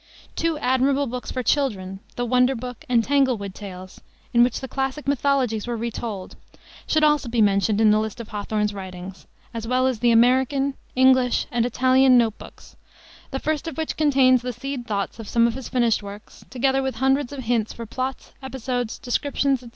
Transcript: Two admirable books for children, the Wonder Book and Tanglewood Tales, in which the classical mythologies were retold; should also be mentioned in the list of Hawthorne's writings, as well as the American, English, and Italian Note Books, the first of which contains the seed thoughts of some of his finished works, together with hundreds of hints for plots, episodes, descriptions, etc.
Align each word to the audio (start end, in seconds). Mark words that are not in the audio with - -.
Two 0.35 0.57
admirable 0.57 1.05
books 1.05 1.29
for 1.29 1.43
children, 1.43 1.99
the 2.15 2.25
Wonder 2.25 2.55
Book 2.55 2.85
and 2.89 3.03
Tanglewood 3.03 3.53
Tales, 3.53 4.01
in 4.33 4.43
which 4.43 4.59
the 4.59 4.67
classical 4.67 5.11
mythologies 5.11 5.67
were 5.67 5.77
retold; 5.77 6.35
should 6.87 7.03
also 7.03 7.29
be 7.29 7.39
mentioned 7.39 7.79
in 7.79 7.91
the 7.91 7.99
list 7.99 8.19
of 8.19 8.29
Hawthorne's 8.29 8.73
writings, 8.73 9.27
as 9.53 9.67
well 9.67 9.85
as 9.85 9.99
the 9.99 10.09
American, 10.09 10.73
English, 10.95 11.45
and 11.51 11.67
Italian 11.67 12.17
Note 12.17 12.35
Books, 12.39 12.75
the 13.29 13.37
first 13.37 13.67
of 13.67 13.77
which 13.77 13.95
contains 13.95 14.41
the 14.41 14.53
seed 14.53 14.87
thoughts 14.87 15.19
of 15.19 15.29
some 15.29 15.45
of 15.45 15.53
his 15.53 15.69
finished 15.69 16.01
works, 16.01 16.43
together 16.49 16.81
with 16.81 16.95
hundreds 16.95 17.31
of 17.31 17.43
hints 17.43 17.71
for 17.71 17.85
plots, 17.85 18.31
episodes, 18.41 18.97
descriptions, 18.97 19.59
etc. 19.61 19.69